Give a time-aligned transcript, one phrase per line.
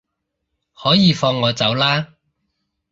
[0.73, 2.07] 可以放我走喇